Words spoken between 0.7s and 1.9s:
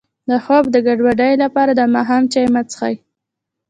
د ګډوډۍ لپاره د